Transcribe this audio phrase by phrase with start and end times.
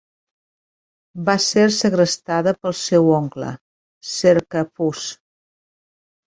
[1.27, 3.53] Va ser segrestada pel seu oncle,
[4.17, 5.07] Cercaphus.